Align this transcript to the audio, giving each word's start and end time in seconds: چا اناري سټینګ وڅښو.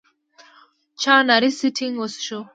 چا 1.01 1.11
اناري 1.21 1.49
سټینګ 1.59 1.95
وڅښو. 1.99 2.39